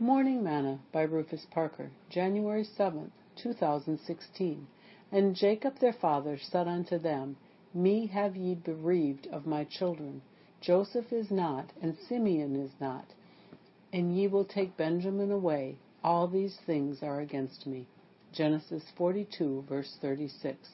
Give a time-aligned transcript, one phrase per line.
[0.00, 4.68] Morning Manna by Rufus Parker, January 7, 2016.
[5.10, 7.36] And Jacob their father said unto them,
[7.74, 10.22] Me have ye bereaved of my children.
[10.60, 13.06] Joseph is not, and Simeon is not,
[13.92, 15.78] and ye will take Benjamin away.
[16.04, 17.88] All these things are against me.
[18.32, 20.68] Genesis 42, verse 36.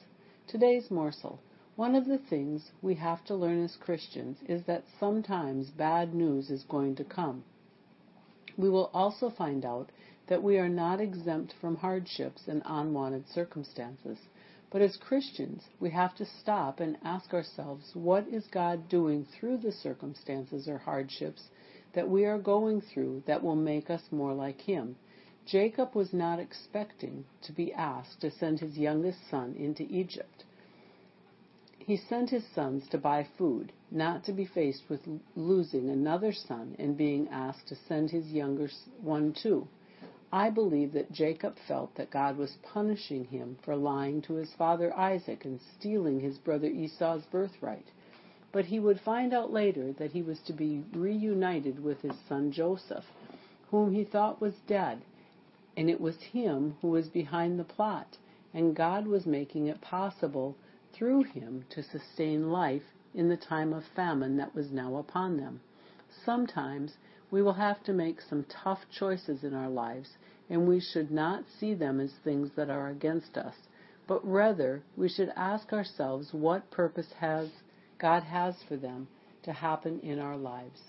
[0.45, 1.39] Today's morsel.
[1.75, 6.51] One of the things we have to learn as Christians is that sometimes bad news
[6.51, 7.43] is going to come.
[8.57, 9.91] We will also find out
[10.27, 14.17] that we are not exempt from hardships and unwanted circumstances.
[14.71, 19.57] But as Christians, we have to stop and ask ourselves, what is God doing through
[19.57, 21.49] the circumstances or hardships
[21.93, 24.95] that we are going through that will make us more like Him?
[25.45, 30.43] Jacob was not expecting to be asked to send his youngest son into Egypt.
[31.87, 36.75] He sent his sons to buy food, not to be faced with losing another son
[36.79, 38.69] and being asked to send his younger
[39.03, 39.67] one too.
[40.33, 44.97] I believe that Jacob felt that God was punishing him for lying to his father
[44.97, 47.85] Isaac and stealing his brother Esau's birthright.
[48.51, 52.51] But he would find out later that he was to be reunited with his son
[52.51, 53.05] Joseph,
[53.69, 55.03] whom he thought was dead,
[55.77, 58.17] and it was him who was behind the plot,
[58.55, 60.55] and God was making it possible
[60.97, 65.59] through him to sustain life in the time of famine that was now upon them.
[66.25, 66.93] Sometimes
[67.31, 70.09] we will have to make some tough choices in our lives,
[70.49, 73.55] and we should not see them as things that are against us,
[74.07, 77.49] but rather we should ask ourselves what purpose has
[77.97, 79.07] God has for them
[79.43, 80.81] to happen in our lives.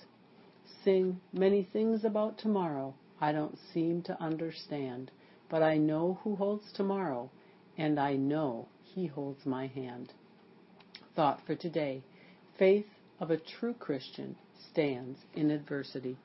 [0.85, 5.11] Sing many things about tomorrow I don't seem to understand,
[5.49, 7.31] but I know who holds tomorrow,
[7.79, 10.13] and I know he holds my hand.
[11.15, 12.03] Thought for today.
[12.59, 12.87] Faith
[13.21, 14.37] of a true Christian
[14.71, 16.17] stands in adversity.